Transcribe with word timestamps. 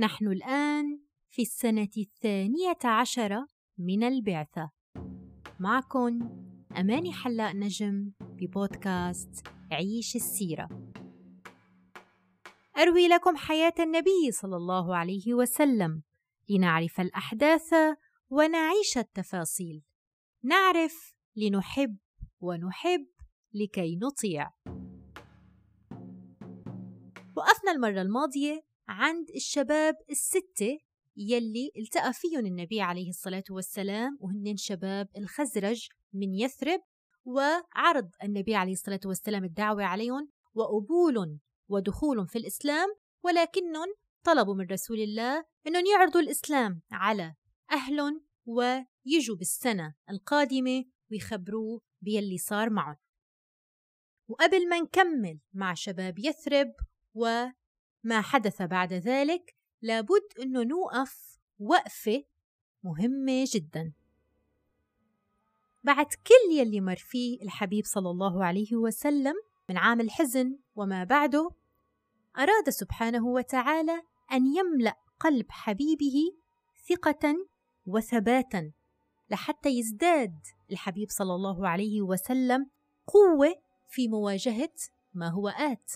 نحن 0.00 0.26
الآن 0.26 1.00
في 1.30 1.42
السنة 1.42 1.88
الثانية 1.98 2.78
عشرة 2.84 3.46
من 3.78 4.02
البعثة. 4.02 4.70
معكم 5.60 6.18
أماني 6.76 7.12
حلاق 7.12 7.52
نجم 7.52 8.12
ببودكاست 8.20 9.48
عيش 9.72 10.16
السيرة. 10.16 10.92
أروي 12.78 13.08
لكم 13.08 13.36
حياة 13.36 13.74
النبي 13.80 14.30
صلى 14.30 14.56
الله 14.56 14.96
عليه 14.96 15.34
وسلم. 15.34 16.02
لنعرف 16.48 17.00
الأحداث 17.00 17.74
ونعيش 18.30 18.98
التفاصيل. 18.98 19.82
نعرف 20.44 21.14
لنحب 21.36 21.96
ونحب 22.40 23.06
لكي 23.54 23.96
نطيع. 23.96 24.50
وقفنا 27.36 27.72
المرة 27.72 28.02
الماضية 28.02 28.67
عند 28.88 29.30
الشباب 29.30 29.94
الستة 30.10 30.78
يلي 31.16 31.72
التقى 31.76 32.12
فيهم 32.12 32.46
النبي 32.46 32.80
عليه 32.80 33.08
الصلاة 33.08 33.44
والسلام 33.50 34.18
وهن 34.20 34.56
شباب 34.56 35.08
الخزرج 35.16 35.88
من 36.12 36.34
يثرب 36.34 36.80
وعرض 37.24 38.10
النبي 38.22 38.54
عليه 38.54 38.72
الصلاة 38.72 39.00
والسلام 39.04 39.44
الدعوة 39.44 39.84
عليهم 39.84 40.28
وقبول 40.54 41.38
ودخول 41.68 42.28
في 42.28 42.38
الإسلام 42.38 42.88
ولكنهم 43.24 43.94
طلبوا 44.24 44.54
من 44.54 44.66
رسول 44.66 45.00
الله 45.00 45.44
أنهم 45.66 45.86
يعرضوا 45.86 46.20
الإسلام 46.20 46.82
على 46.90 47.34
أهلهم 47.70 48.24
ويجوا 48.46 49.36
بالسنة 49.36 49.94
القادمة 50.10 50.84
ويخبروه 51.10 51.80
بيلي 52.00 52.38
صار 52.38 52.70
معهم. 52.70 52.96
وقبل 54.28 54.68
ما 54.68 54.80
نكمل 54.80 55.40
مع 55.52 55.74
شباب 55.74 56.18
يثرب 56.18 56.72
وما 58.04 58.20
حدث 58.20 58.62
بعد 58.62 58.92
ذلك 58.92 59.54
لابد 59.82 60.28
أنه 60.42 60.62
نوقف 60.62 61.38
وقفة 61.60 62.24
مهمة 62.84 63.44
جدا. 63.54 63.92
بعد 65.84 66.06
كل 66.06 66.56
يلي 66.58 66.80
مر 66.80 66.96
فيه 66.96 67.42
الحبيب 67.42 67.84
صلى 67.84 68.10
الله 68.10 68.44
عليه 68.44 68.76
وسلم 68.76 69.34
من 69.68 69.76
عام 69.76 70.00
الحزن 70.00 70.58
وما 70.76 71.04
بعده 71.04 71.50
أراد 72.38 72.70
سبحانه 72.70 73.26
وتعالى 73.26 74.02
أن 74.32 74.46
يملأ 74.46 74.96
قلب 75.20 75.46
حبيبه 75.50 76.32
ثقة 76.88 77.46
وثباتا 77.86 78.72
لحتى 79.30 79.68
يزداد 79.68 80.38
الحبيب 80.70 81.08
صلى 81.10 81.34
الله 81.34 81.68
عليه 81.68 82.02
وسلم 82.02 82.70
قوة 83.06 83.54
في 83.88 84.08
مواجهة 84.08 84.74
ما 85.14 85.28
هو 85.28 85.48
آت. 85.48 85.90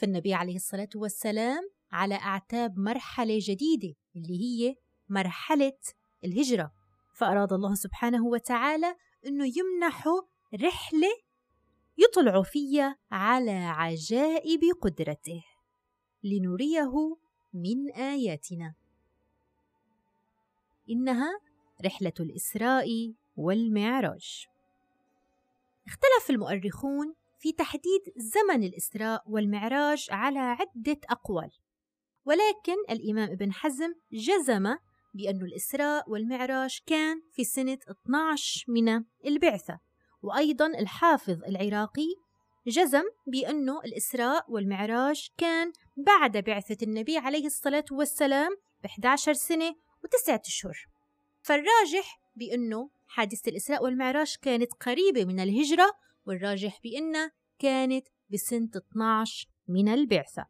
فالنبي 0.00 0.34
عليه 0.34 0.56
الصلاة 0.56 0.88
والسلام 0.94 1.70
على 1.92 2.14
أعتاب 2.14 2.78
مرحلة 2.78 3.38
جديدة 3.42 3.94
اللي 4.16 4.40
هي 4.40 4.76
مرحلة 5.08 5.78
الهجرة. 6.24 6.72
فأراد 7.14 7.52
الله 7.52 7.74
سبحانه 7.74 8.26
وتعالى 8.26 8.96
أنه 9.26 9.44
يمنحه 9.58 10.28
رحلة 10.54 11.08
يطلع 11.98 12.42
فيها 12.42 12.96
على 13.10 13.50
عجائب 13.50 14.60
قدرته. 14.82 15.44
لنريه 16.24 17.16
من 17.54 17.90
آياتنا. 17.92 18.74
إنها 20.90 21.40
رحلة 21.84 22.14
الإسراء 22.20 23.14
والمعراج. 23.36 24.46
اختلف 25.86 26.30
المؤرخون 26.30 27.14
في 27.40 27.52
تحديد 27.52 28.00
زمن 28.16 28.64
الإسراء 28.64 29.22
والمعراج 29.26 30.06
على 30.10 30.38
عدة 30.38 31.00
أقوال. 31.10 31.50
ولكن 32.24 32.76
الإمام 32.90 33.30
ابن 33.30 33.52
حزم 33.52 33.94
جزم 34.12 34.76
بأن 35.14 35.42
الإسراء 35.42 36.10
والمعراج 36.10 36.78
كان 36.86 37.22
في 37.32 37.44
سنة 37.44 37.78
12 38.06 38.64
من 38.68 39.04
البعثة. 39.26 39.78
وأيضا 40.22 40.66
الحافظ 40.66 41.44
العراقي 41.44 42.14
جزم 42.66 43.04
بأنه 43.26 43.80
الإسراء 43.80 44.44
والمعراج 44.52 45.28
كان 45.38 45.72
بعد 45.96 46.36
بعثة 46.36 46.76
النبي 46.82 47.18
عليه 47.18 47.46
الصلاة 47.46 47.84
والسلام 47.92 48.50
ب 48.82 48.86
11 48.86 49.32
سنة 49.32 49.74
وتسعة 50.04 50.42
أشهر. 50.46 50.86
فالراجح 51.42 52.20
بأنه 52.36 52.90
حادثة 53.06 53.50
الإسراء 53.50 53.84
والمعراج 53.84 54.36
كانت 54.42 54.72
قريبة 54.72 55.24
من 55.24 55.40
الهجرة 55.40 55.90
والراجح 56.26 56.80
بأنها 56.84 57.32
كانت 57.58 58.06
بسنة 58.32 58.70
12 58.76 59.48
من 59.68 59.88
البعثة 59.88 60.46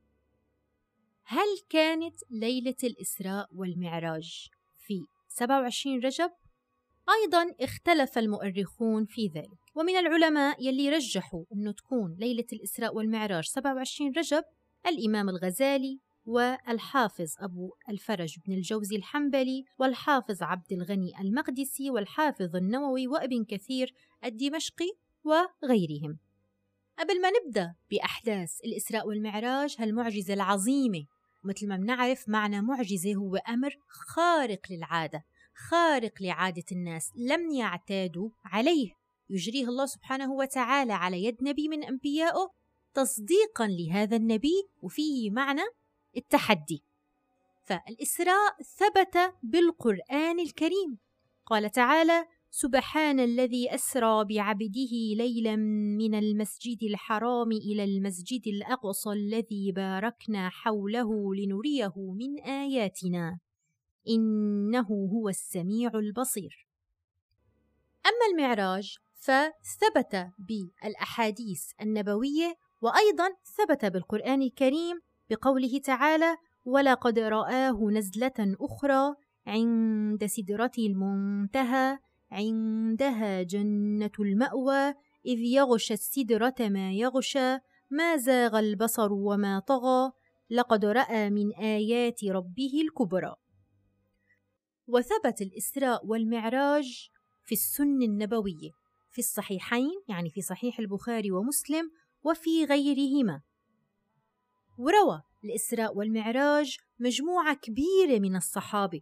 هل 1.25 1.47
كانت 1.69 2.17
ليلة 2.31 2.77
الإسراء 2.85 3.49
والمعراج 3.53 4.49
في 4.77 5.07
27 5.29 6.01
رجب؟ 6.01 6.31
أيضا 7.23 7.55
اختلف 7.61 8.19
المؤرخون 8.19 9.05
في 9.05 9.27
ذلك 9.27 9.59
ومن 9.75 9.97
العلماء 9.97 10.67
يلي 10.67 10.91
رجحوا 10.91 11.45
أنه 11.53 11.73
تكون 11.73 12.17
ليلة 12.19 12.47
الإسراء 12.53 12.95
والمعراج 12.95 13.45
27 13.45 14.13
رجب 14.17 14.43
الإمام 14.87 15.29
الغزالي 15.29 16.01
والحافظ 16.25 17.35
أبو 17.39 17.75
الفرج 17.89 18.37
بن 18.47 18.53
الجوزي 18.53 18.97
الحنبلي 18.97 19.65
والحافظ 19.79 20.43
عبد 20.43 20.73
الغني 20.73 21.13
المقدسي 21.21 21.91
والحافظ 21.91 22.57
النووي 22.57 23.07
وابن 23.07 23.45
كثير 23.45 23.95
الدمشقي 24.25 24.93
وغيرهم. 25.25 26.19
قبل 26.99 27.21
ما 27.21 27.31
نبدأ 27.31 27.75
بأحداث 27.91 28.61
الإسراء 28.65 29.09
والمعراج 29.09 29.77
هالمعجزة 29.79 30.35
العظيمة 30.35 31.07
مثل 31.45 31.69
ما 31.69 31.77
بنعرف 31.77 32.29
معنى 32.29 32.61
معجزة 32.63 33.15
هو 33.15 33.37
أمر 33.37 33.79
خارق 33.89 34.61
للعادة 34.71 35.25
خارق 35.69 36.23
لعادة 36.23 36.65
الناس 36.73 37.13
لم 37.17 37.51
يعتادوا 37.51 38.31
عليه. 38.45 38.91
يجريه 39.31 39.69
الله 39.69 39.87
سبحانه 39.87 40.33
وتعالى 40.33 40.93
على 40.93 41.25
يد 41.25 41.37
نبي 41.43 41.69
من 41.69 41.85
أنبيائه 41.85 42.51
تصديقا 42.95 43.67
لهذا 43.67 44.17
النبي 44.17 44.69
وفيه 44.83 45.31
معنى 45.31 45.63
التحدي. 46.17 46.83
فالإسراء 47.65 48.63
ثبت 48.63 49.35
بالقرآن 49.43 50.41
الكريم. 50.41 50.99
قال 51.47 51.71
تعالى 51.71 52.27
سبحان 52.53 53.21
الذي 53.21 53.75
أسرى 53.75 54.25
بعبده 54.25 54.93
ليلا 55.17 55.57
من 55.97 56.15
المسجد 56.15 56.83
الحرام 56.83 57.53
إلى 57.53 57.85
المسجد 57.85 58.47
الأقصى 58.47 59.11
الذي 59.11 59.73
باركنا 59.73 60.49
حوله 60.49 61.35
لنريه 61.35 61.93
من 61.97 62.41
آياتنا. 62.41 63.39
إنه 64.09 64.89
هو 65.13 65.29
السميع 65.29 65.91
البصير. 65.95 66.67
أما 68.07 68.27
المعراج 68.33 68.97
فثبت 69.15 70.31
بالأحاديث 70.39 71.63
النبوية 71.81 72.55
وأيضا 72.81 73.29
ثبت 73.45 73.85
بالقرآن 73.85 74.43
الكريم 74.43 75.01
بقوله 75.31 75.79
تعالى 75.85 76.37
ولقد 76.65 77.19
رآه 77.19 77.91
نزلة 77.91 78.57
أخرى 78.61 79.15
عند 79.47 80.27
سدرة 80.27 80.73
المنتهى 80.79 81.99
عندها 82.31 83.43
جنة 83.43 84.11
المأوى 84.21 84.95
إذ 85.27 85.39
يغشى 85.39 85.95
السدرة 85.95 86.55
ما 86.61 86.93
يغشى 86.93 87.59
ما 87.91 88.17
زاغ 88.17 88.59
البصر 88.59 89.13
وما 89.13 89.59
طغى 89.59 90.13
لقد 90.51 90.85
رأى 90.85 91.31
من 91.31 91.55
آيات 91.55 92.25
ربه 92.25 92.83
الكبرى. 92.83 93.35
وثبت 94.87 95.41
الإسراء 95.41 96.07
والمعراج 96.07 97.11
في 97.45 97.53
السن 97.53 98.03
النبوية 98.03 98.71
في 99.11 99.19
الصحيحين 99.19 100.03
يعني 100.09 100.31
في 100.31 100.43
صحيح 100.43 100.79
البخاري 100.79 101.31
ومسلم 101.31 101.91
وفي 102.23 102.65
غيرهما. 102.65 103.43
وروى 104.79 105.23
الإسراء 105.45 105.97
والمعراج 105.97 106.77
مجموعة 106.99 107.55
كبيرة 107.55 108.19
من 108.19 108.37
الصحابة. 108.37 109.01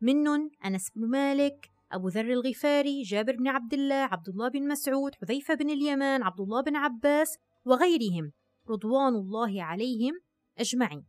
منهم 0.00 0.50
أنس 0.64 0.90
بن 0.90 1.10
مالك 1.10 1.73
أبو 1.92 2.08
ذر 2.08 2.32
الغفاري 2.32 3.02
جابر 3.02 3.36
بن 3.36 3.48
عبد 3.48 3.74
الله 3.74 3.94
عبد 3.94 4.28
الله 4.28 4.48
بن 4.48 4.68
مسعود 4.68 5.14
حذيفة 5.14 5.54
بن 5.54 5.70
اليمان 5.70 6.22
عبد 6.22 6.40
الله 6.40 6.62
بن 6.62 6.76
عباس 6.76 7.38
وغيرهم 7.64 8.32
رضوان 8.70 9.14
الله 9.14 9.62
عليهم 9.62 10.14
أجمعين. 10.58 11.06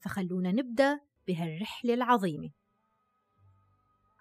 فخلونا 0.00 0.52
نبدأ 0.52 1.00
بهالرحلة 1.26 1.94
العظيمة. 1.94 2.50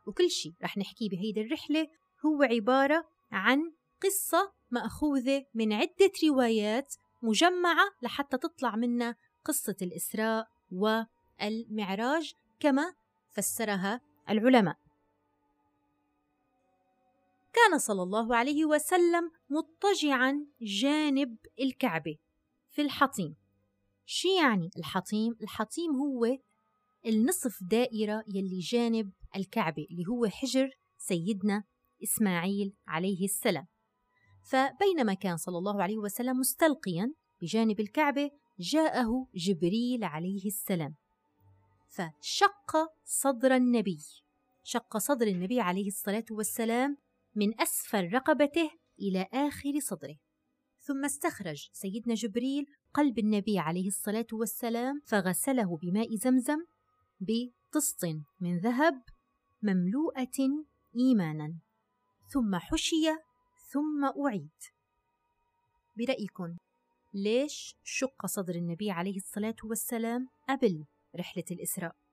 وكل 0.07 0.29
شيء 0.29 0.53
رح 0.63 0.77
نحكيه 0.77 1.09
بهيدي 1.09 1.41
الرحلة 1.41 1.88
هو 2.25 2.44
عبارة 2.44 3.03
عن 3.31 3.59
قصة 4.01 4.53
مأخوذة 4.71 5.45
من 5.53 5.73
عدة 5.73 6.11
روايات 6.29 6.95
مجمعة 7.23 7.85
لحتى 8.01 8.38
تطلع 8.38 8.75
منا 8.75 9.15
قصة 9.45 9.75
الإسراء 9.81 10.47
والمعراج 10.71 12.33
كما 12.59 12.94
فسرها 13.29 14.01
العلماء. 14.29 14.87
كان 17.57 17.80
صلى 17.80 18.04
الله 18.04 18.36
عليه 18.36 18.65
وسلم 18.65 19.31
مضطجعا 19.50 20.45
جانب 20.62 21.38
الكعبة 21.59 22.15
في 22.69 22.81
الحطيم. 22.81 23.36
شو 24.06 24.27
يعني 24.42 24.69
الحطيم؟ 24.77 25.36
الحطيم 25.42 25.92
هو 25.95 26.38
النصف 27.06 27.59
دائرة 27.71 28.24
يلي 28.27 28.59
جانب 28.59 29.12
الكعبة 29.36 29.88
اللي 29.92 30.04
هو 30.09 30.27
حجر 30.27 30.69
سيدنا 30.98 31.63
إسماعيل 32.04 32.74
عليه 32.88 33.24
السلام. 33.25 33.68
فبينما 34.44 35.13
كان 35.13 35.38
صلى 35.38 35.57
الله 35.57 35.83
عليه 35.83 35.98
وسلم 35.98 36.39
مستلقيا 36.39 37.13
بجانب 37.42 37.80
الكعبة 37.80 38.31
جاءه 38.59 39.27
جبريل 39.36 40.04
عليه 40.04 40.45
السلام. 40.45 40.95
فشق 41.89 42.77
صدر 43.06 43.56
النبي. 43.56 44.00
شق 44.63 44.98
صدر 44.98 45.27
النبي 45.27 45.59
عليه 45.59 45.88
الصلاة 45.88 46.25
والسلام 46.31 47.06
من 47.38 47.62
أسفل 47.62 48.13
رقبته 48.13 48.72
إلى 49.00 49.28
آخر 49.34 49.80
صدره. 49.80 50.16
ثم 50.80 51.06
استخرج 51.06 51.69
سيدنا 51.74 52.13
جبريل 52.13 52.66
قلب 52.94 53.19
النبي 53.19 53.60
عليه 53.60 53.88
الصلاة 53.88 54.28
والسلام 54.34 55.01
فغسله 55.06 55.78
بماء 55.78 56.16
زمزم 56.16 56.57
بطست 57.19 58.06
من 58.39 58.60
ذهب 58.60 59.01
مملوءة 59.62 60.66
إيمانا. 60.95 61.54
ثم 62.34 62.56
حشي 62.56 63.06
ثم 63.72 64.06
أعيد. 64.25 64.57
برأيكم 65.98 66.57
ليش 67.13 67.75
شق 67.83 68.25
صدر 68.25 68.56
النبي 68.56 68.92
عليه 68.92 69.18
الصلاة 69.18 69.56
والسلام 69.63 70.28
قبل 70.50 70.86
رحلة 71.16 71.45
الإسراء؟ 71.51 72.06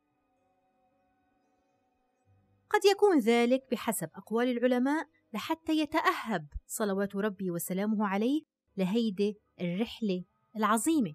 قد 2.70 2.84
يكون 2.84 3.18
ذلك 3.18 3.62
بحسب 3.70 4.08
أقوال 4.16 4.48
العلماء 4.48 5.06
لحتى 5.32 5.72
يتأهب 5.72 6.46
صلوات 6.66 7.16
ربي 7.16 7.50
وسلامه 7.50 8.06
عليه 8.06 8.42
لهيدي 8.76 9.38
الرحلة 9.60 10.24
العظيمة 10.56 11.12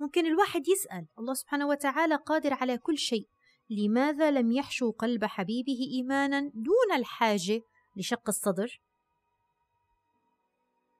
ممكن 0.00 0.26
الواحد 0.26 0.68
يسأل 0.68 1.06
الله 1.18 1.34
سبحانه 1.34 1.66
وتعالى 1.66 2.16
قادر 2.16 2.54
على 2.54 2.78
كل 2.78 2.98
شيء 2.98 3.28
لماذا 3.70 4.30
لم 4.30 4.52
يحشو 4.52 4.90
قلب 4.90 5.24
حبيبه 5.24 5.78
إيمانا 5.92 6.40
دون 6.40 6.96
الحاجة 6.96 7.62
لشق 7.96 8.28
الصدر؟ 8.28 8.80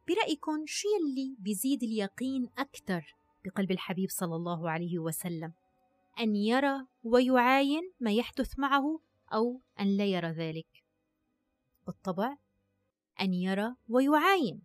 برأيكم 0.08 0.64
شو 0.66 0.88
يلي 0.88 1.36
بيزيد 1.38 1.82
اليقين 1.82 2.48
أكثر 2.58 3.14
بقلب 3.44 3.70
الحبيب 3.70 4.10
صلى 4.10 4.36
الله 4.36 4.70
عليه 4.70 4.98
وسلم 4.98 5.52
أن 6.20 6.36
يرى 6.36 6.86
ويعاين 7.02 7.92
ما 8.00 8.12
يحدث 8.12 8.58
معه 8.58 9.00
أو 9.32 9.60
أن 9.80 9.96
لا 9.96 10.04
يرى 10.04 10.28
ذلك. 10.28 10.84
بالطبع 11.86 12.36
أن 13.20 13.34
يرى 13.34 13.74
ويعاين. 13.88 14.62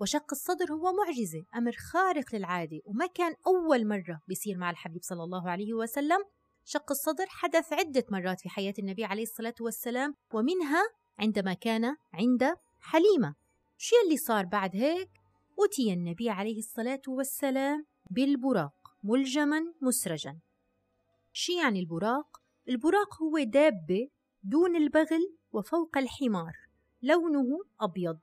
وشق 0.00 0.26
الصدر 0.32 0.72
هو 0.72 0.92
معجزة 0.92 1.44
أمر 1.54 1.72
خارق 1.72 2.34
للعادة. 2.34 2.80
وما 2.84 3.06
كان 3.06 3.34
أول 3.46 3.88
مرة 3.88 4.20
بيصير 4.28 4.58
مع 4.58 4.70
الحبيب 4.70 5.02
صلى 5.02 5.24
الله 5.24 5.50
عليه 5.50 5.74
وسلم. 5.74 6.24
شق 6.64 6.90
الصدر 6.90 7.26
حدث 7.28 7.72
عدة 7.72 8.04
مرات 8.10 8.40
في 8.40 8.48
حياة 8.48 8.74
النبي 8.78 9.04
عليه 9.04 9.22
الصلاة 9.22 9.54
والسلام. 9.60 10.14
ومنها 10.34 10.82
عندما 11.18 11.54
كان 11.54 11.96
عند 12.14 12.56
حليمة. 12.80 13.34
شو 13.78 13.96
اللي 14.04 14.16
صار 14.16 14.44
بعد 14.44 14.76
هيك؟ 14.76 15.10
أتي 15.58 15.92
النبي 15.92 16.30
عليه 16.30 16.58
الصلاة 16.58 17.02
والسلام 17.08 17.86
بالبراق 18.10 18.74
ملجما 19.02 19.74
مسرجا. 19.82 20.38
شو 21.32 21.52
يعني 21.52 21.80
البراق؟ 21.80 22.42
البراق 22.68 23.22
هو 23.22 23.38
دابة 23.38 24.08
دون 24.42 24.76
البغل 24.76 25.36
وفوق 25.52 25.98
الحمار 25.98 26.56
لونه 27.02 27.60
أبيض. 27.80 28.18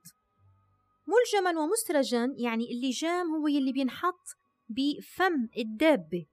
ملجما 1.08 1.60
ومسرجا 1.60 2.34
يعني 2.38 2.72
اللجام 2.72 3.36
هو 3.36 3.48
يلي 3.48 3.72
بينحط 3.72 4.28
بفم 4.70 5.48
الدابة 5.58 6.26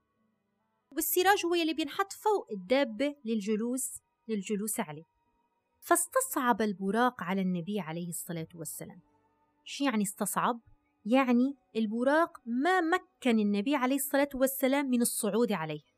والسراج 0.91 1.47
هو 1.47 1.55
يلي 1.55 1.75
بينحط 1.75 2.13
فوق 2.13 2.47
الدابة 2.53 3.17
للجلوس 3.25 4.01
للجلوس 4.29 4.81
عليه. 4.81 5.05
فاستصعب 5.81 6.63
البراق 6.63 7.23
على 7.23 7.41
النبي 7.41 7.81
عليه 7.81 8.09
الصلاة 8.09 8.49
والسلام. 8.55 9.01
شو 9.65 9.85
يعني 9.85 10.03
استصعب؟ 10.03 10.61
يعني 11.07 11.57
البراق 11.77 12.39
ما 12.47 12.81
مكن 12.81 13.39
النبي 13.39 13.75
عليه 13.75 13.97
الصلاة 13.97 14.29
والسلام 14.35 14.87
من 14.87 15.03
الصعود 15.03 15.53
عليه. 15.53 15.90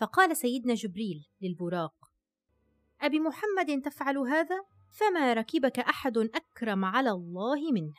فقال 0.00 0.36
سيدنا 0.36 0.74
جبريل 0.74 1.26
للبراق 1.40 1.94
أبي 3.00 3.20
محمد 3.20 3.82
تفعل 3.82 4.18
هذا؟ 4.18 4.64
فما 4.90 5.32
ركبك 5.32 5.78
أحد 5.78 6.18
أكرم 6.18 6.84
على 6.84 7.10
الله 7.10 7.72
منه. 7.72 7.94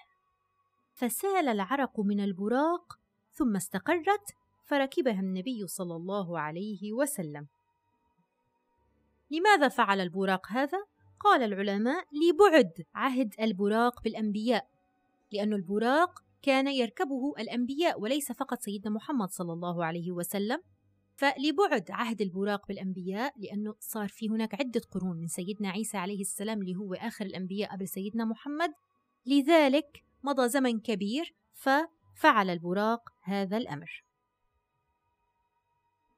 فسال 0.93 1.47
العرق 1.47 1.99
من 1.99 2.19
البراق 2.19 2.99
ثم 3.31 3.55
استقرت 3.55 4.35
فركبها 4.63 5.19
النبي 5.19 5.67
صلى 5.67 5.95
الله 5.95 6.39
عليه 6.39 6.93
وسلم. 6.93 7.47
لماذا 9.31 9.67
فعل 9.67 10.01
البراق 10.01 10.47
هذا؟ 10.51 10.85
قال 11.19 11.43
العلماء 11.43 12.05
لبعد 12.11 12.85
عهد 12.95 13.33
البراق 13.41 14.03
بالأنبياء 14.03 14.67
لأن 15.31 15.53
البراق 15.53 16.19
كان 16.41 16.67
يركبه 16.67 17.33
الأنبياء 17.39 18.01
وليس 18.01 18.31
فقط 18.31 18.61
سيدنا 18.61 18.89
محمد 18.89 19.29
صلى 19.29 19.53
الله 19.53 19.85
عليه 19.85 20.11
وسلم 20.11 20.61
فلبعد 21.21 21.91
عهد 21.91 22.21
البراق 22.21 22.67
بالأنبياء 22.67 23.33
لأنه 23.37 23.75
صار 23.79 24.07
في 24.07 24.29
هناك 24.29 24.55
عدة 24.55 24.81
قرون 24.91 25.17
من 25.17 25.27
سيدنا 25.27 25.69
عيسى 25.69 25.97
عليه 25.97 26.21
السلام 26.21 26.61
اللي 26.61 26.75
هو 26.75 26.93
آخر 26.93 27.25
الأنبياء 27.25 27.71
قبل 27.71 27.87
سيدنا 27.87 28.25
محمد. 28.25 28.73
لذلك 29.25 30.03
مضى 30.23 30.49
زمن 30.49 30.79
كبير 30.79 31.35
ففعل 31.53 32.49
البراق 32.49 33.09
هذا 33.21 33.57
الأمر. 33.57 34.03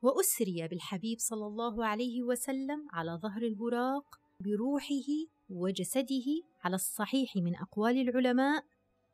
وأسري 0.01 0.67
بالحبيب 0.67 1.19
صلى 1.19 1.47
الله 1.47 1.85
عليه 1.85 2.23
وسلم 2.23 2.87
على 2.93 3.19
ظهر 3.23 3.41
البراق 3.41 4.19
بروحه 4.39 5.09
وجسده 5.49 6.25
على 6.63 6.75
الصحيح 6.75 7.35
من 7.35 7.55
أقوال 7.55 8.09
العلماء 8.09 8.63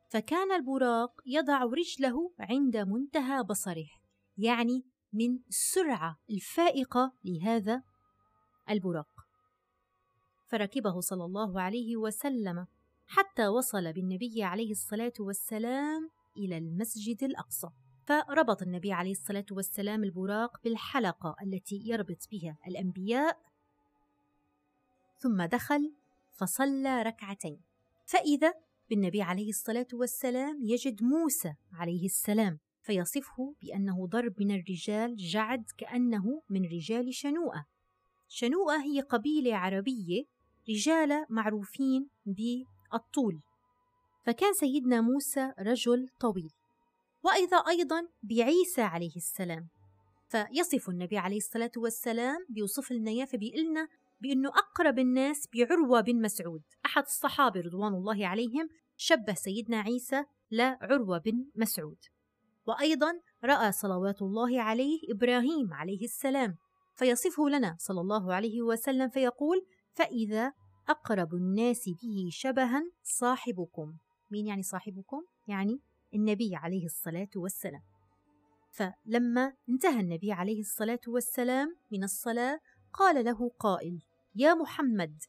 فكان 0.08 0.52
البراق 0.52 1.20
يضع 1.26 1.64
رجله 1.64 2.32
عند 2.38 2.76
منتهى 2.76 3.42
بصره 3.42 3.88
يعني 4.38 4.89
من 5.12 5.38
السرعة 5.48 6.18
الفائقة 6.30 7.12
لهذا 7.24 7.82
البراق. 8.70 9.26
فركبه 10.46 11.00
صلى 11.00 11.24
الله 11.24 11.60
عليه 11.60 11.96
وسلم 11.96 12.66
حتى 13.06 13.46
وصل 13.46 13.92
بالنبي 13.92 14.42
عليه 14.42 14.70
الصلاة 14.70 15.12
والسلام 15.20 16.10
إلى 16.36 16.58
المسجد 16.58 17.24
الأقصى. 17.24 17.68
فربط 18.06 18.62
النبي 18.62 18.92
عليه 18.92 19.10
الصلاة 19.10 19.46
والسلام 19.50 20.04
البراق 20.04 20.62
بالحلقة 20.64 21.36
التي 21.42 21.82
يربط 21.84 22.28
بها 22.32 22.56
الأنبياء 22.66 23.38
ثم 25.18 25.42
دخل 25.42 25.92
فصلى 26.32 27.02
ركعتين. 27.02 27.60
فإذا 28.06 28.54
بالنبي 28.90 29.22
عليه 29.22 29.48
الصلاة 29.48 29.86
والسلام 29.92 30.62
يجد 30.62 31.02
موسى 31.02 31.54
عليه 31.72 32.04
السلام. 32.04 32.58
فيصفه 32.90 33.54
بأنه 33.62 34.06
ضرب 34.06 34.34
من 34.38 34.50
الرجال 34.50 35.16
جعد 35.16 35.64
كأنه 35.78 36.42
من 36.50 36.64
رجال 36.64 37.14
شنوءة. 37.14 37.64
شنوءة 38.28 38.82
هي 38.82 39.00
قبيلة 39.00 39.56
عربية 39.56 40.24
رجال 40.68 41.26
معروفين 41.28 42.08
بالطول. 42.26 43.40
فكان 44.26 44.52
سيدنا 44.52 45.00
موسى 45.00 45.52
رجل 45.58 46.08
طويل. 46.20 46.52
وإذا 47.24 47.56
أيضا 47.56 48.08
بعيسى 48.22 48.82
عليه 48.82 49.16
السلام. 49.16 49.68
فيصف 50.28 50.88
النبي 50.88 51.18
عليه 51.18 51.36
الصلاة 51.36 51.72
والسلام 51.76 52.46
بيوصف 52.48 52.92
لنا 52.92 53.10
إياه 53.10 53.24
فبيقلنا 53.24 53.88
بأنه 54.20 54.48
أقرب 54.48 54.98
الناس 54.98 55.48
بعروة 55.54 56.00
بن 56.00 56.22
مسعود. 56.22 56.62
أحد 56.86 57.02
الصحابة 57.02 57.60
رضوان 57.60 57.94
الله 57.94 58.26
عليهم 58.26 58.68
شبه 58.96 59.34
سيدنا 59.34 59.80
عيسى 59.80 60.24
لعروة 60.50 61.18
بن 61.18 61.44
مسعود. 61.54 61.98
وأيضا 62.66 63.12
رأى 63.44 63.72
صلوات 63.72 64.22
الله 64.22 64.62
عليه 64.62 64.98
إبراهيم 65.10 65.74
عليه 65.74 66.04
السلام 66.04 66.56
فيصفه 66.94 67.48
لنا 67.48 67.76
صلى 67.78 68.00
الله 68.00 68.34
عليه 68.34 68.62
وسلم 68.62 69.08
فيقول 69.08 69.66
فإذا 69.92 70.52
أقرب 70.88 71.34
الناس 71.34 71.88
به 71.88 72.28
شبها 72.30 72.82
صاحبكم. 73.02 73.94
مين 74.30 74.46
يعني 74.46 74.62
صاحبكم؟ 74.62 75.22
يعني 75.48 75.80
النبي 76.14 76.56
عليه 76.56 76.84
الصلاة 76.84 77.28
والسلام. 77.36 77.82
فلما 78.70 79.52
انتهى 79.68 80.00
النبي 80.00 80.32
عليه 80.32 80.60
الصلاة 80.60 81.00
والسلام 81.06 81.76
من 81.92 82.04
الصلاة 82.04 82.60
قال 82.92 83.24
له 83.24 83.50
قائل 83.58 84.02
يا 84.34 84.54
محمد 84.54 85.22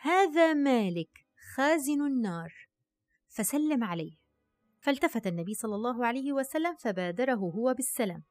هذا 0.00 0.54
مالك 0.54 1.10
خازن 1.54 2.06
النار. 2.06 2.52
فسلم 3.28 3.84
عليه. 3.84 4.25
فالتفت 4.86 5.26
النبي 5.26 5.54
صلى 5.54 5.74
الله 5.74 6.06
عليه 6.06 6.32
وسلم 6.32 6.74
فبادره 6.74 7.34
هو 7.34 7.74
بالسلام. 7.74 8.22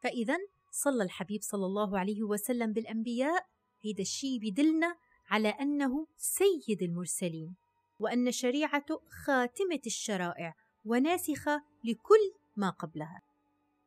فإذا 0.00 0.36
صلى 0.70 1.04
الحبيب 1.04 1.40
صلى 1.42 1.66
الله 1.66 1.98
عليه 1.98 2.22
وسلم 2.22 2.72
بالأنبياء 2.72 3.46
هذا 3.84 4.00
الشيء 4.00 4.38
بدلنا 4.40 4.96
على 5.30 5.48
أنه 5.48 6.06
سيد 6.16 6.82
المرسلين 6.82 7.54
وأن 7.98 8.32
شريعته 8.32 9.00
خاتمة 9.24 9.80
الشرائع 9.86 10.54
وناسخة 10.84 11.62
لكل 11.84 12.32
ما 12.56 12.70
قبلها. 12.70 13.22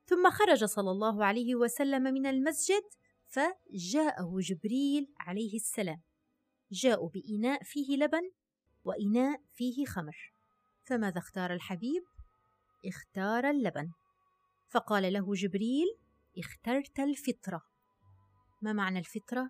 ثم 0.05 0.29
خرج 0.29 0.63
صلى 0.63 0.91
الله 0.91 1.25
عليه 1.25 1.55
وسلم 1.55 2.03
من 2.03 2.25
المسجد 2.25 2.83
فجاءه 3.27 4.37
جبريل 4.39 5.07
عليه 5.19 5.55
السلام. 5.55 6.01
جاءوا 6.71 7.09
بإناء 7.09 7.63
فيه 7.63 7.97
لبن 7.97 8.31
وإناء 8.85 9.41
فيه 9.53 9.85
خمر. 9.85 10.34
فماذا 10.85 11.17
اختار 11.17 11.53
الحبيب؟ 11.53 12.03
اختار 12.85 13.49
اللبن. 13.49 13.91
فقال 14.69 15.13
له 15.13 15.33
جبريل 15.33 15.87
اخترت 16.37 16.99
الفطرة. 16.99 17.61
ما 18.61 18.73
معنى 18.73 18.99
الفطرة؟ 18.99 19.49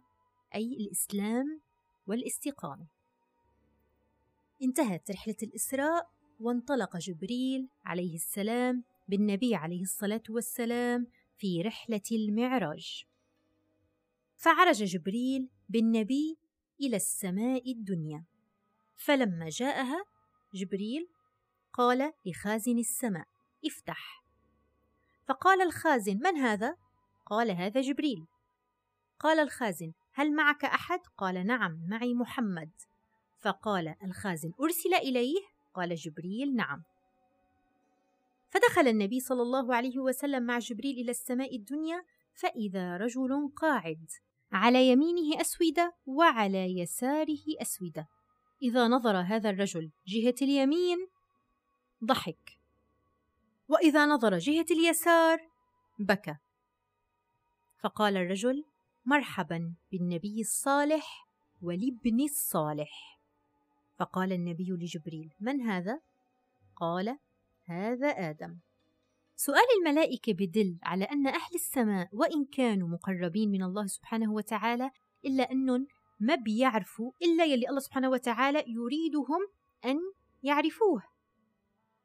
أي 0.56 0.78
الإسلام 0.80 1.62
والاستقامة. 2.08 2.88
انتهت 4.64 5.12
رحلة 5.12 5.36
الإسراء 5.44 6.10
وانطلق 6.40 6.98
جبريل 6.98 7.70
عليه 7.86 8.16
السلام 8.16 8.84
بالنبي 9.08 9.56
عليه 9.56 9.82
الصلاة 9.82 10.24
والسلام 10.30 11.08
في 11.38 11.62
رحلة 11.62 12.02
المعراج. 12.12 13.06
فعرج 14.36 14.84
جبريل 14.84 15.50
بالنبي 15.70 16.38
إلى 16.82 16.96
السماء 16.96 17.72
الدنيا. 17.72 18.26
فلما 18.96 19.50
جاءها 19.50 20.06
جبريل 20.54 21.15
قال 21.78 22.14
لخازن 22.26 22.78
السماء 22.78 23.28
افتح. 23.66 24.24
فقال 25.28 25.62
الخازن 25.62 26.18
من 26.24 26.38
هذا؟ 26.38 26.76
قال 27.26 27.52
هذا 27.52 27.82
جبريل. 27.82 28.26
قال 29.20 29.40
الخازن 29.40 29.92
هل 30.14 30.36
معك 30.36 30.66
أحد؟ 30.66 31.00
قال 31.18 31.48
نعم 31.48 31.88
معي 31.90 32.14
محمد. 32.14 32.72
فقال 33.42 33.96
الخازن 34.04 34.52
أرسل 34.62 34.94
إليه؟ 34.94 35.36
قال 35.74 35.96
جبريل 35.96 36.56
نعم. 36.56 36.84
فدخل 38.50 38.88
النبي 38.88 39.20
صلى 39.20 39.42
الله 39.42 39.76
عليه 39.76 40.00
وسلم 40.00 40.44
مع 40.44 40.60
جبريل 40.60 40.98
إلى 40.98 41.12
السماء 41.12 41.56
الدنيا 41.56 42.04
فإذا 42.34 42.98
رجل 42.98 43.52
قاعد 43.56 44.12
على 44.52 44.90
يمينه 44.90 45.42
أسودة 45.42 45.96
وعلى 46.06 46.80
يساره 46.80 47.46
أسودة. 47.62 48.08
إذا 48.64 48.88
نظر 48.88 49.18
هذا 49.18 49.50
الرجل 49.50 49.92
جهة 50.08 50.36
اليمين 50.42 51.15
ضحك. 52.06 52.60
وإذا 53.68 54.06
نظر 54.06 54.38
جهة 54.38 54.66
اليسار 54.72 55.40
بكى. 56.00 56.36
فقال 57.80 58.18
الرجل 58.18 58.66
مرحبا 59.06 59.74
بالنبي 59.92 60.42
الصالح 60.42 61.28
والابن 61.62 62.22
الصالح. 62.22 63.20
فقال 63.98 64.34
النبي 64.34 64.70
لجبريل 64.70 65.34
من 65.40 65.62
هذا؟ 65.62 66.02
قال 66.76 67.18
هذا 67.66 68.08
آدم. 68.08 68.58
سؤال 69.36 69.66
الملائكة 69.80 70.34
بدل 70.34 70.78
على 70.84 71.06
أن 71.06 71.28
أهل 71.28 71.56
السماء 71.56 72.10
وإن 72.14 72.46
كانوا 72.46 72.88
مقربين 72.88 73.52
من 73.52 73.64
الله 73.64 73.88
سبحانه 73.88 74.34
وتعالى 74.34 74.92
إلا 75.26 75.52
أنهم 75.52 75.88
ما 76.20 76.36
بيعرفوا 76.36 77.12
إلا 77.22 77.46
يلي 77.46 77.70
الله 77.70 77.80
سبحانه 77.80 78.10
وتعالى 78.10 78.64
يريدهم 78.68 79.48
أن 79.86 80.00
يعرفوه. 80.44 81.15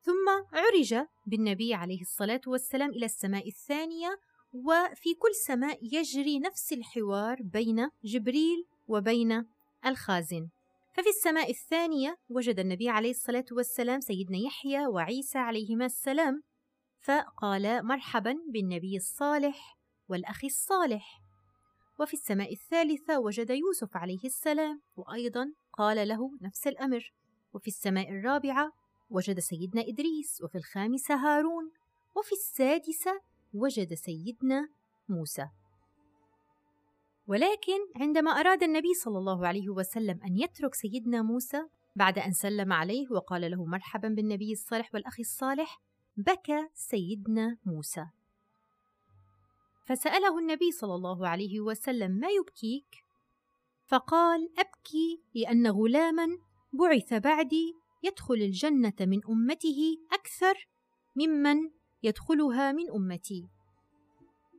ثم 0.02 0.28
عرج 0.52 1.07
بالنبي 1.26 1.75
عليه 1.75 2.00
الصلاة 2.00 2.40
والسلام 2.47 2.90
إلى 2.90 3.07
السماء 3.07 3.49
الثانية 3.49 4.21
وفي 4.52 5.14
كل 5.14 5.35
سماء 5.47 5.78
يجري 5.83 6.38
نفس 6.38 6.73
الحوار 6.73 7.42
بين 7.42 7.88
جبريل 8.04 8.66
وبين 8.88 9.47
الخازن. 9.87 10.49
ففي 10.95 11.09
السماء 11.09 11.50
الثانية 11.50 12.16
وجد 12.28 12.59
النبي 12.59 12.88
عليه 12.88 13.11
الصلاة 13.11 13.45
والسلام 13.52 14.00
سيدنا 14.00 14.38
يحيى 14.38 14.87
وعيسى 14.87 15.38
عليهما 15.38 15.87
السلام 15.87 16.42
فقال 17.00 17.87
مرحبا 17.87 18.37
بالنبي 18.49 18.97
الصالح 18.97 19.78
والأخ 20.09 20.45
الصالح. 20.45 21.21
وفي 22.00 22.14
السماء 22.14 22.52
الثالثة 22.52 23.19
وجد 23.19 23.50
يوسف 23.50 23.97
عليه 23.97 24.25
السلام 24.25 24.80
وأيضا 24.97 25.52
قال 25.73 26.09
له 26.09 26.30
نفس 26.42 26.66
الأمر. 26.66 27.12
وفي 27.54 27.69
السماء 27.69 28.11
الرابعة 28.11 28.73
وجد 29.11 29.38
سيدنا 29.38 29.83
إدريس 29.83 30.43
وفي 30.43 30.59
الخامسة 30.59 31.14
هارون 31.14 31.71
وفي 32.17 32.33
السادسة 32.33 33.21
وجد 33.55 33.95
سيدنا 33.95 34.69
موسى 35.09 35.49
ولكن 37.26 37.79
عندما 37.97 38.31
أراد 38.31 38.62
النبي 38.62 38.95
صلى 38.95 39.19
الله 39.19 39.47
عليه 39.47 39.69
وسلم 39.69 40.21
أن 40.25 40.37
يترك 40.37 40.75
سيدنا 40.75 41.23
موسى 41.23 41.62
بعد 41.97 42.19
أن 42.19 42.33
سلم 42.33 42.73
عليه 42.73 43.07
وقال 43.11 43.50
له 43.50 43.64
مرحبا 43.64 44.09
بالنبي 44.09 44.52
الصالح 44.52 44.95
والأخ 44.95 45.21
الصالح 45.21 45.81
بكى 46.17 46.69
سيدنا 46.75 47.57
موسى 47.67 48.07
فسأله 49.87 50.38
النبي 50.38 50.71
صلى 50.71 50.95
الله 50.95 51.29
عليه 51.29 51.61
وسلم 51.61 52.11
ما 52.11 52.29
يبكيك؟ 52.29 53.05
فقال 53.87 54.49
أبكي 54.59 55.23
لأن 55.35 55.67
غلاما 55.67 56.29
بعث 56.73 57.14
بعدي 57.14 57.75
يدخل 58.02 58.35
الجنة 58.35 58.95
من 59.00 59.21
أمته 59.28 59.99
أكثر 60.12 60.69
ممن 61.16 61.57
يدخلها 62.02 62.73
من 62.73 62.90
أمتي. 62.90 63.49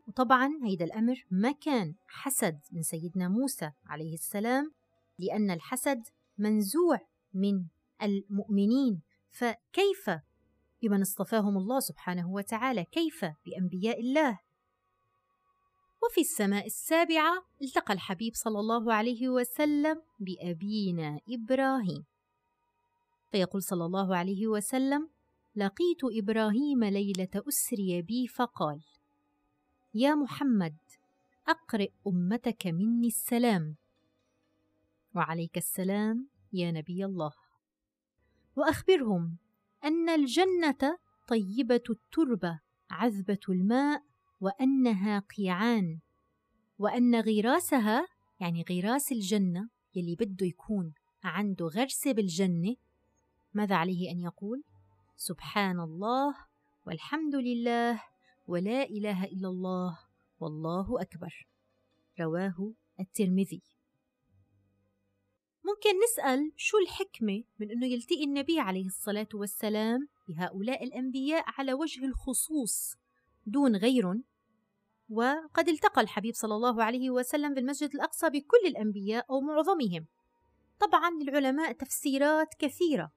وطبعا 0.07 0.49
هيدا 0.63 0.85
الأمر 0.85 1.15
ما 1.31 1.51
كان 1.51 1.95
حسد 2.07 2.59
من 2.71 2.81
سيدنا 2.81 3.27
موسى 3.27 3.71
عليه 3.85 4.13
السلام 4.13 4.71
لأن 5.19 5.51
الحسد 5.51 6.01
منزوع 6.37 6.99
من 7.33 7.65
المؤمنين. 8.03 9.01
فكيف 9.31 10.09
بمن 10.81 11.01
اصطفاهم 11.01 11.57
الله 11.57 11.79
سبحانه 11.79 12.31
وتعالى؟ 12.31 12.85
كيف 12.85 13.25
بأنبياء 13.45 13.99
الله؟ 13.99 14.39
وفي 16.03 16.21
السماء 16.21 16.65
السابعة 16.65 17.45
التقى 17.61 17.93
الحبيب 17.93 18.33
صلى 18.35 18.59
الله 18.59 18.93
عليه 18.93 19.29
وسلم 19.29 20.01
بأبينا 20.19 21.19
إبراهيم. 21.29 22.05
فيقول 23.31 23.63
صلى 23.63 23.85
الله 23.85 24.15
عليه 24.15 24.47
وسلم 24.47 25.09
لقيت 25.55 26.03
إبراهيم 26.03 26.83
ليلة 26.83 27.29
أسري 27.35 28.01
بي 28.01 28.27
فقال 28.27 28.81
يا 29.93 30.15
محمد 30.15 30.75
أقرئ 31.47 31.91
أمتك 32.07 32.67
مني 32.67 33.07
السلام. 33.07 33.75
وعليك 35.15 35.57
السلام 35.57 36.27
يا 36.53 36.71
نبي 36.71 37.05
الله. 37.05 37.31
وأخبرهم 38.55 39.37
أن 39.83 40.09
الجنة 40.09 40.97
طيبة 41.27 41.83
التربة 41.89 42.59
عذبة 42.89 43.39
الماء 43.49 44.03
وأنها 44.41 45.19
قيعان 45.19 45.99
وأن 46.79 47.15
غراسها 47.15 48.07
يعني 48.39 48.65
غراس 48.69 49.11
الجنة 49.11 49.69
يلي 49.95 50.15
بده 50.15 50.45
يكون 50.45 50.93
عنده 51.23 51.65
غرسة 51.65 52.11
بالجنة 52.11 52.75
ماذا 53.53 53.75
عليه 53.75 54.11
أن 54.11 54.19
يقول؟ 54.19 54.63
سبحان 55.15 55.79
الله 55.79 56.35
والحمد 56.87 57.35
لله 57.35 58.03
ولا 58.47 58.83
إله 58.83 59.25
إلا 59.25 59.47
الله 59.47 59.99
والله 60.39 61.01
أكبر. 61.01 61.47
رواه 62.19 62.73
الترمذي. 62.99 63.61
ممكن 65.65 65.99
نسأل 66.03 66.51
شو 66.55 66.77
الحكمة 66.77 67.43
من 67.59 67.71
إنه 67.71 67.87
يلتقي 67.87 68.23
النبي 68.23 68.59
عليه 68.59 68.85
الصلاة 68.85 69.27
والسلام 69.33 70.07
بهؤلاء 70.27 70.83
الأنبياء 70.83 71.43
على 71.47 71.73
وجه 71.73 72.05
الخصوص 72.05 72.95
دون 73.45 73.75
غيرهم 73.75 74.23
وقد 75.09 75.69
التقى 75.69 76.01
الحبيب 76.01 76.33
صلى 76.33 76.55
الله 76.55 76.83
عليه 76.83 77.09
وسلم 77.09 77.53
في 77.53 77.59
المسجد 77.59 77.95
الأقصى 77.95 78.29
بكل 78.29 78.67
الأنبياء 78.67 79.25
أو 79.29 79.41
معظمهم. 79.41 80.05
طبعا 80.79 81.09
للعلماء 81.09 81.71
تفسيرات 81.71 82.53
كثيرة. 82.59 83.11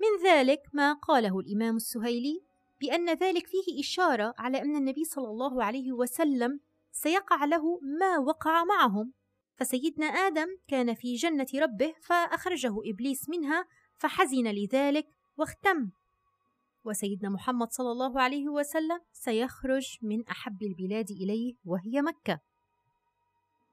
من 0.00 0.28
ذلك 0.28 0.62
ما 0.72 0.92
قاله 0.92 1.38
الإمام 1.38 1.76
السهيلي 1.76 2.42
بأن 2.80 3.10
ذلك 3.10 3.46
فيه 3.46 3.80
إشارة 3.80 4.34
على 4.38 4.62
أن 4.62 4.76
النبي 4.76 5.04
صلى 5.04 5.28
الله 5.28 5.64
عليه 5.64 5.92
وسلم 5.92 6.60
سيقع 6.92 7.44
له 7.44 7.80
ما 7.82 8.18
وقع 8.18 8.64
معهم. 8.64 9.12
فسيدنا 9.56 10.06
آدم 10.06 10.46
كان 10.68 10.94
في 10.94 11.14
جنة 11.14 11.46
ربه 11.54 11.94
فأخرجه 12.02 12.74
إبليس 12.84 13.28
منها 13.28 13.64
فحزن 13.96 14.48
لذلك 14.48 15.06
واختم. 15.36 15.90
وسيدنا 16.84 17.28
محمد 17.28 17.72
صلى 17.72 17.92
الله 17.92 18.20
عليه 18.20 18.48
وسلم 18.48 19.00
سيخرج 19.12 19.98
من 20.02 20.28
أحب 20.28 20.62
البلاد 20.62 21.10
إليه 21.10 21.54
وهي 21.64 22.02
مكة. 22.02 22.40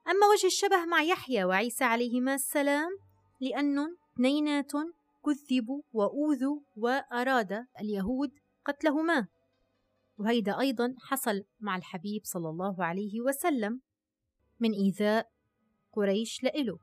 أما 0.08 0.28
وجه 0.28 0.48
الشبه 0.48 0.86
مع 0.86 1.02
يحيى 1.02 1.44
وعيسى 1.44 1.84
عليهما 1.84 2.34
السلام 2.36 2.90
لأن 3.42 3.96
اثنينات 4.14 4.72
كذبوا 5.26 5.82
وأوذوا 5.92 6.60
وأراد 6.76 7.66
اليهود 7.82 8.32
قتلهما. 8.66 9.28
وهيدا 10.18 10.60
أيضا 10.60 10.96
حصل 11.00 11.44
مع 11.60 11.76
الحبيب 11.76 12.22
صلى 12.24 12.50
الله 12.50 12.86
عليه 12.86 13.22
وسلم 13.22 13.82
من 14.60 14.72
إيذاء 14.74 15.28
قريش 15.94 16.44
لإله. 16.44 16.78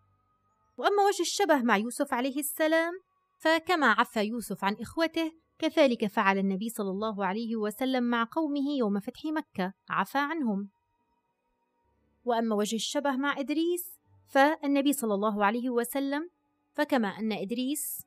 وأما 0.76 1.02
وجه 1.06 1.22
الشبه 1.22 1.62
مع 1.62 1.76
يوسف 1.76 2.14
عليه 2.14 2.38
السلام 2.38 2.92
فكما 3.38 3.86
عفى 3.86 4.20
يوسف 4.20 4.64
عن 4.64 4.76
إخوته 4.80 5.32
كذلك 5.58 6.06
فعل 6.06 6.38
النبي 6.38 6.68
صلى 6.68 6.90
الله 6.90 7.26
عليه 7.26 7.56
وسلم 7.56 8.04
مع 8.04 8.28
قومه 8.32 8.76
يوم 8.78 9.00
فتح 9.00 9.24
مكة 9.24 9.72
عفى 9.90 10.18
عنهم. 10.18 10.68
وأما 12.24 12.54
وجه 12.54 12.76
الشبه 12.76 13.16
مع 13.16 13.38
إدريس 13.38 13.98
فالنبي 14.26 14.92
صلى 14.92 15.14
الله 15.14 15.44
عليه 15.44 15.70
وسلم 15.70 16.30
فكما 16.72 17.08
أن 17.08 17.32
إدريس 17.32 18.06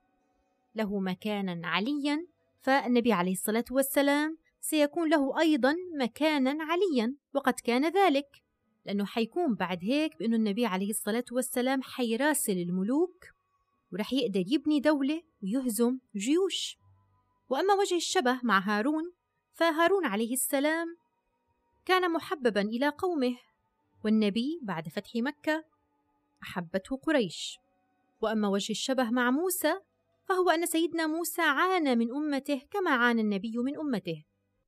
له 0.78 1.00
مكانا 1.00 1.68
عليا 1.68 2.28
فالنبي 2.62 3.14
عليه 3.14 3.32
الصلاة 3.32 3.66
والسلام 3.72 4.38
سيكون 4.62 5.10
له 5.10 5.40
أيضا 5.40 5.76
مكانا 6.00 6.58
عليا 6.64 7.16
وقد 7.34 7.54
كان 7.54 7.86
ذلك 7.86 8.28
لأنه 8.86 9.06
حيكون 9.06 9.56
بعد 9.56 9.80
هيك 9.82 10.18
بأنه 10.20 10.36
النبي 10.36 10.66
عليه 10.66 10.90
الصلاة 10.90 11.26
والسلام 11.32 11.82
حيراسل 11.82 12.58
الملوك 12.58 13.26
ورح 13.94 14.14
يقدر 14.14 14.44
يبني 14.48 14.80
دولة 14.80 15.22
ويهزم 15.44 16.00
جيوش. 16.16 16.78
وأما 17.50 17.74
وجه 17.74 17.96
الشبه 17.96 18.40
مع 18.44 18.60
هارون 18.60 19.14
فهارون 19.54 20.06
عليه 20.06 20.34
السلام 20.34 20.98
كان 21.86 22.12
محببا 22.12 22.62
إلى 22.62 22.90
قومه 22.90 23.38
والنبي 24.06 24.60
بعد 24.64 24.90
فتح 24.90 25.10
مكة 25.16 25.64
أحبته 26.44 26.98
قريش. 26.98 27.58
وأما 28.22 28.48
وجه 28.48 28.72
الشبه 28.72 29.10
مع 29.10 29.32
موسى 29.32 29.74
فهو 30.28 30.50
أن 30.50 30.66
سيدنا 30.66 31.08
موسى 31.08 31.42
عانى 31.42 31.96
من 31.96 32.12
أمته 32.12 32.62
كما 32.72 32.92
عانى 32.92 33.22
النبي 33.22 33.58
من 33.58 33.78
أمته. 33.78 34.24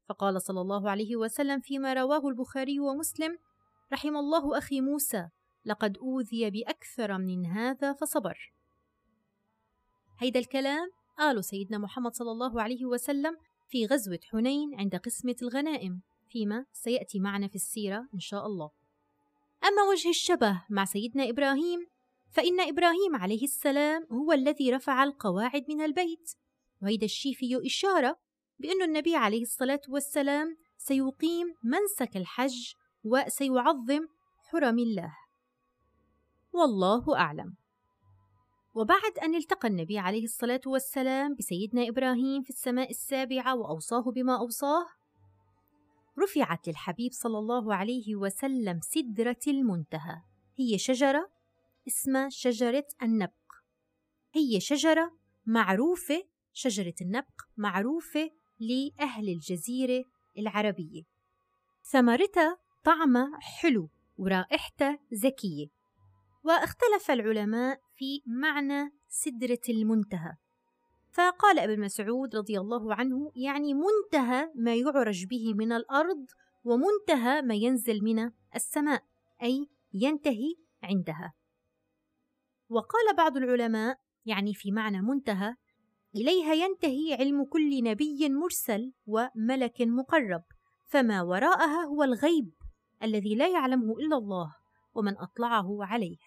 فقال 0.09 0.41
صلى 0.41 0.61
الله 0.61 0.89
عليه 0.89 1.15
وسلم 1.15 1.59
فيما 1.59 1.93
رواه 1.93 2.27
البخاري 2.27 2.79
ومسلم 2.79 3.37
رحم 3.93 4.17
الله 4.17 4.57
أخي 4.57 4.81
موسى 4.81 5.27
لقد 5.65 5.97
أوذي 5.97 6.49
بأكثر 6.49 7.17
من 7.17 7.45
هذا 7.45 7.93
فصبر. 7.93 8.53
هيدا 10.19 10.39
الكلام 10.39 10.89
قاله 11.17 11.41
سيدنا 11.41 11.77
محمد 11.77 12.13
صلى 12.13 12.31
الله 12.31 12.61
عليه 12.61 12.85
وسلم 12.85 13.37
في 13.67 13.85
غزوة 13.85 14.19
حنين 14.31 14.79
عند 14.79 14.95
قسمة 14.95 15.35
الغنائم 15.41 16.01
فيما 16.29 16.65
سيأتي 16.73 17.19
معنا 17.19 17.47
في 17.47 17.55
السيرة 17.55 18.07
إن 18.13 18.19
شاء 18.19 18.45
الله. 18.45 18.71
أما 19.63 19.83
وجه 19.91 20.09
الشبه 20.09 20.63
مع 20.69 20.85
سيدنا 20.85 21.29
إبراهيم 21.29 21.87
فإن 22.31 22.59
إبراهيم 22.59 23.15
عليه 23.15 23.43
السلام 23.43 24.07
هو 24.12 24.31
الذي 24.31 24.71
رفع 24.71 25.03
القواعد 25.03 25.65
من 25.69 25.81
البيت. 25.81 26.31
وهيدا 26.81 27.05
الشيء 27.05 27.33
فيه 27.33 27.65
إشارة 27.65 28.19
بأن 28.59 28.81
النبي 28.81 29.15
عليه 29.15 29.41
الصلاة 29.41 29.81
والسلام 29.89 30.57
سيقيم 30.77 31.55
منسك 31.63 32.17
الحج 32.17 32.74
وسيعظم 33.03 34.07
حرم 34.38 34.79
الله. 34.79 35.13
والله 36.53 37.17
أعلم. 37.17 37.55
وبعد 38.75 39.17
أن 39.24 39.36
التقى 39.36 39.67
النبي 39.67 39.98
عليه 39.98 40.24
الصلاة 40.24 40.62
والسلام 40.65 41.36
بسيدنا 41.36 41.88
إبراهيم 41.88 42.41
في 42.41 42.50
السماء 42.50 42.89
السابعة 42.89 43.55
وأوصاه 43.55 44.12
بما 44.12 44.39
أوصاه 44.39 44.86
رفعت 46.24 46.67
للحبيب 46.67 47.12
صلى 47.13 47.38
الله 47.38 47.75
عليه 47.75 48.15
وسلم 48.15 48.79
سدرة 48.83 49.39
المنتهى. 49.48 50.21
هي 50.55 50.77
شجرة 50.77 51.29
اسمها 51.89 52.29
شجرة 52.29 52.88
النبق. 53.03 53.34
هي 54.34 54.60
شجرة 54.60 55.12
معروفة؟ 55.46 56.24
شجرة 56.53 56.93
النبق 57.01 57.41
معروفة 57.58 58.31
لأهل 58.60 59.29
الجزيرة 59.29 60.03
العربية. 60.38 61.03
ثمرتها 61.84 62.58
طعمها 62.84 63.39
حلو 63.39 63.89
ورائحتها 64.17 65.00
زكية 65.12 65.67
واختلف 66.43 67.12
العلماء 67.12 67.79
في 67.96 68.22
معنى 68.25 68.91
سدرة 69.08 69.62
المنتهى. 69.69 70.34
فقال 71.12 71.60
ابن 71.60 71.79
مسعود 71.79 72.36
رضي 72.36 72.60
الله 72.60 72.96
عنه 72.96 73.31
يعني 73.36 73.74
منتهى 73.74 74.51
ما 74.55 74.75
يعرج 74.75 75.25
به 75.25 75.53
من 75.53 75.72
الأرض 75.72 76.25
ومنتهى 76.63 77.41
ما 77.41 77.55
ينزل 77.55 78.03
من 78.03 78.31
السماء 78.55 79.03
أي 79.43 79.67
ينتهي 79.93 80.55
عندها. 80.84 81.34
وقال 82.70 83.16
بعض 83.18 83.38
العلماء 83.38 83.98
يعني 84.25 84.53
في 84.53 84.72
معنى 84.72 85.01
منتهى 85.01 85.55
إليها 86.16 86.53
ينتهي 86.53 87.14
علم 87.14 87.46
كل 87.46 87.84
نبي 87.84 88.29
مرسل 88.29 88.94
وملك 89.08 89.82
مقرب 89.82 90.44
فما 90.86 91.22
وراءها 91.22 91.86
هو 91.86 92.03
الغيب 92.03 92.51
الذي 93.03 93.36
لا 93.36 93.48
يعلمه 93.48 93.98
إلا 94.00 94.18
الله 94.18 94.55
ومن 94.96 95.18
أطلعه 95.18 95.86
عليه. 95.86 96.18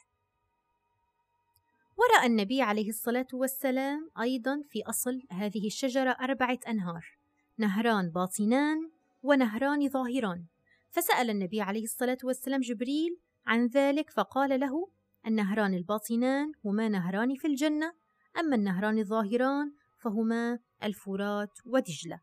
ورأى 1.97 2.27
النبي 2.27 2.63
عليه 2.63 2.89
الصلاة 2.89 3.27
والسلام 3.33 4.11
أيضا 4.21 4.63
في 4.69 4.83
أصل 4.83 5.23
هذه 5.31 5.67
الشجرة 5.67 6.11
أربعة 6.11 6.59
أنهار 6.69 7.19
نهران 7.59 8.11
باطنان 8.11 8.91
ونهران 9.23 9.89
ظاهران. 9.89 10.45
فسأل 10.91 11.31
النبي 11.31 11.61
عليه 11.61 11.85
الصلاة 11.85 12.19
والسلام 12.25 12.61
جبريل 12.61 13.19
عن 13.47 13.67
ذلك 13.67 14.11
فقال 14.11 14.61
له 14.61 14.89
النهران 15.27 15.75
الباطنان 15.75 16.53
هما 16.65 16.89
نهران 16.89 17.35
في 17.35 17.47
الجنة 17.47 17.93
أما 18.39 18.57
النهران 18.57 18.99
الظاهران 18.99 19.73
فهما 19.99 20.59
الفرات 20.83 21.59
ودجلة. 21.67 22.21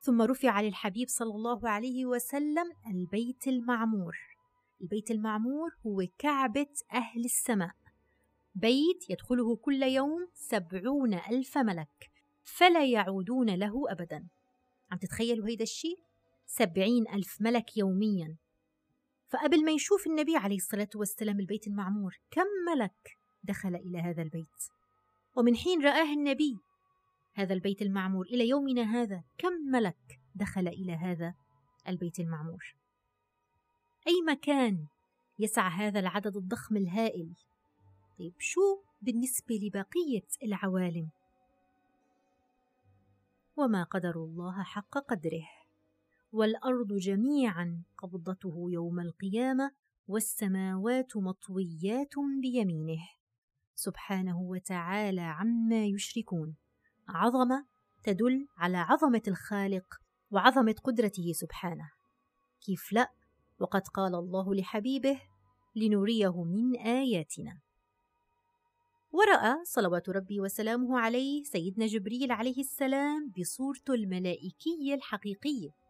ثم 0.00 0.22
رفع 0.22 0.60
للحبيب 0.60 1.08
صلى 1.08 1.34
الله 1.34 1.68
عليه 1.68 2.06
وسلم 2.06 2.72
البيت 2.86 3.48
المعمور. 3.48 4.16
البيت 4.80 5.10
المعمور 5.10 5.70
هو 5.86 6.06
كعبة 6.18 6.72
أهل 6.92 7.24
السماء. 7.24 7.74
بيت 8.54 9.10
يدخله 9.10 9.56
كل 9.56 9.82
يوم 9.82 10.28
سبعون 10.34 11.14
ألف 11.14 11.58
ملك 11.58 12.10
فلا 12.42 12.86
يعودون 12.86 13.50
له 13.54 13.92
أبدا. 13.92 14.28
عم 14.90 14.98
تتخيلوا 14.98 15.48
هيدا 15.48 15.62
الشيء؟ 15.62 15.98
سبعين 16.46 17.08
ألف 17.08 17.36
ملك 17.40 17.76
يوميا. 17.76 18.36
فقبل 19.32 19.64
ما 19.64 19.72
يشوف 19.72 20.06
النبي 20.06 20.36
عليه 20.36 20.56
الصلاة 20.56 20.88
والسلام 20.94 21.40
البيت 21.40 21.66
المعمور 21.66 22.20
كم 22.30 22.46
ملك 22.72 23.18
دخل 23.44 23.74
إلى 23.74 23.98
هذا 23.98 24.22
البيت؟ 24.22 24.70
ومن 25.36 25.56
حين 25.56 25.84
رآه 25.84 26.12
النبي 26.12 26.58
هذا 27.34 27.54
البيت 27.54 27.82
المعمور 27.82 28.26
إلى 28.26 28.48
يومنا 28.48 28.82
هذا 28.82 29.24
كم 29.38 29.52
ملك 29.72 30.20
دخل 30.34 30.68
إلى 30.68 30.92
هذا 30.92 31.34
البيت 31.88 32.20
المعمور؟ 32.20 32.76
أي 34.08 34.12
مكان 34.28 34.86
يسع 35.38 35.68
هذا 35.68 36.00
العدد 36.00 36.36
الضخم 36.36 36.76
الهائل؟ 36.76 37.34
طيب 38.18 38.34
شو 38.38 38.82
بالنسبة 39.02 39.54
لبقية 39.54 40.28
العوالم؟ 40.42 41.08
وما 43.56 43.82
قدر 43.82 44.14
الله 44.16 44.62
حق 44.62 44.98
قدره. 44.98 45.61
والأرض 46.32 46.92
جميعا 46.92 47.82
قبضته 47.98 48.66
يوم 48.68 49.00
القيامة 49.00 49.70
والسماوات 50.08 51.16
مطويات 51.16 52.14
بيمينه. 52.42 53.08
سبحانه 53.74 54.40
وتعالى 54.40 55.20
عما 55.20 55.84
يشركون. 55.84 56.56
عظمة 57.08 57.66
تدل 58.04 58.46
على 58.56 58.76
عظمة 58.76 59.22
الخالق 59.28 60.00
وعظمة 60.30 60.74
قدرته 60.84 61.32
سبحانه. 61.32 61.90
كيف 62.66 62.92
لا؟ 62.92 63.08
وقد 63.58 63.88
قال 63.88 64.14
الله 64.14 64.54
لحبيبه 64.54 65.20
لنريه 65.76 66.44
من 66.44 66.76
آياتنا. 66.76 67.58
ورأى 69.12 69.64
صلوات 69.64 70.08
ربي 70.08 70.40
وسلامه 70.40 70.98
عليه 71.00 71.42
سيدنا 71.42 71.86
جبريل 71.86 72.32
عليه 72.32 72.60
السلام 72.60 73.32
بصورته 73.38 73.94
الملائكية 73.94 74.94
الحقيقية 74.94 75.81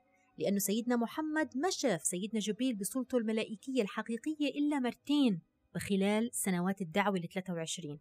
لأن 0.42 0.58
سيدنا 0.58 0.96
محمد 0.96 1.56
ما 1.56 1.70
شاف 1.70 2.02
سيدنا 2.02 2.40
جبريل 2.40 2.76
بصورته 2.76 3.18
الملائكية 3.18 3.82
الحقيقية 3.82 4.48
إلا 4.48 4.78
مرتين 4.78 5.40
بخلال 5.74 6.30
سنوات 6.32 6.80
الدعوة 6.80 7.16
ال 7.16 7.28
23 7.28 7.98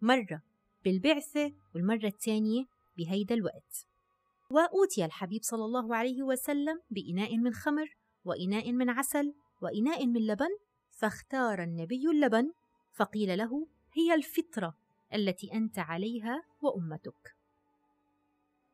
مرة 0.00 0.42
بالبعثة 0.84 1.52
والمرة 1.74 2.06
الثانية 2.06 2.64
بهيدا 2.98 3.34
الوقت. 3.34 3.86
وأوتي 4.50 5.04
الحبيب 5.04 5.42
صلى 5.42 5.64
الله 5.64 5.96
عليه 5.96 6.22
وسلم 6.22 6.80
بإناء 6.90 7.36
من 7.36 7.52
خمر 7.52 7.96
وإناء 8.24 8.72
من 8.72 8.90
عسل 8.90 9.34
وإناء 9.62 10.06
من 10.06 10.26
لبن 10.26 10.58
فاختار 10.90 11.62
النبي 11.62 12.10
اللبن 12.10 12.52
فقيل 12.92 13.38
له 13.38 13.66
هي 13.92 14.14
الفطرة 14.14 14.76
التي 15.14 15.52
أنت 15.52 15.78
عليها 15.78 16.42
وأمتك. 16.62 17.36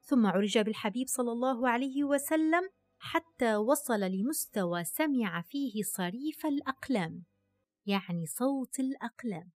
ثم 0.03 0.27
عرج 0.27 0.59
بالحبيب 0.59 1.07
صلى 1.09 1.33
الله 1.33 1.69
عليه 1.69 2.05
وسلم 2.05 2.71
حتى 2.99 3.57
وصل 3.57 4.01
لمستوى 4.01 4.85
سمع 4.85 5.43
فيه 5.43 5.83
صريف 5.83 6.47
الأقلام 6.47 7.25
يعني 7.87 8.27
صوت 8.27 8.81
الأقلام. 8.81 9.51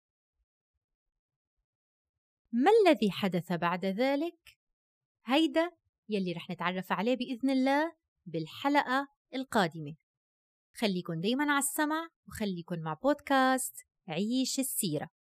ما 2.53 2.70
الذي 2.70 3.11
حدث 3.11 3.53
بعد 3.53 3.85
ذلك؟ 3.85 4.59
هيدا 5.24 5.70
يلي 6.09 6.33
رح 6.33 6.50
نتعرف 6.50 6.92
عليه 6.92 7.16
بإذن 7.16 7.50
الله 7.50 7.92
بالحلقة 8.26 9.09
القادمة. 9.35 9.94
خليكن 10.76 11.20
دايما 11.20 11.53
على 11.53 11.59
السمع 11.59 12.09
وخليكن 12.29 12.83
مع 12.83 12.94
بودكاست 12.94 13.74
عيش 14.09 14.61
السيرة. 14.61 15.20